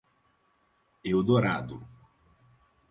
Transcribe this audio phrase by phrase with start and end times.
[1.11, 1.77] Eldorado